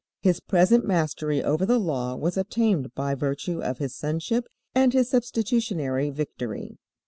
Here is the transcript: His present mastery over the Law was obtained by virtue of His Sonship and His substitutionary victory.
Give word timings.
His 0.23 0.39
present 0.39 0.83
mastery 0.83 1.43
over 1.43 1.63
the 1.63 1.77
Law 1.77 2.15
was 2.15 2.35
obtained 2.35 2.91
by 2.95 3.13
virtue 3.13 3.61
of 3.61 3.77
His 3.77 3.93
Sonship 3.95 4.47
and 4.73 4.93
His 4.93 5.11
substitutionary 5.11 6.09
victory. 6.09 6.79